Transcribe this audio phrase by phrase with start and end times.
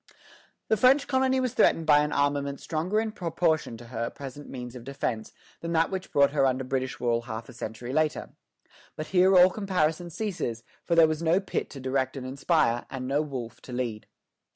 [0.67, 4.75] The French colony was threatened by an armament stronger in proportion to her present means
[4.75, 8.31] of defence than that which brought her under British rule half a century later.
[8.95, 13.07] But here all comparison ceases; for there was no Pitt to direct and inspire, and
[13.07, 14.07] no Wolfe to lead.